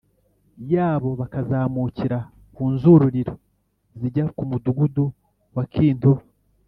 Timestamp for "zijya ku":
3.99-4.43